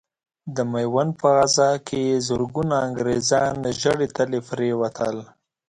د 0.55 0.57
ميوند 0.73 1.11
په 1.21 1.27
غزا 1.37 1.71
کې 1.87 2.03
زرګونه 2.27 2.75
انګرېزان 2.87 3.55
ژړې 3.79 4.07
تلې 4.15 4.41
پرې 4.49 4.69
وتل. 4.81 5.17